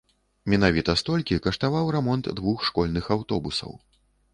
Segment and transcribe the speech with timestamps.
[0.53, 3.71] Менавіта столькі каштаваў рамонт двух школьных аўтобусаў.